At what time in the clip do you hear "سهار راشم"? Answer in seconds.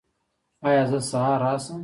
1.09-1.79